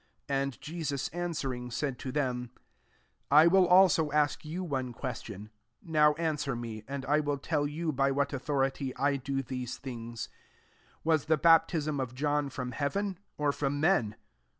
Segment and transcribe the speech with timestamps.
[0.25, 2.49] 29 And Jesus answering, said to them,"
[3.29, 7.91] I will also ask you one question; now answer me, and I will tell you
[7.91, 10.25] by what au thority I do these things.
[10.25, 10.37] 30
[10.75, 14.15] < Was the baptism of John from heaven, or from men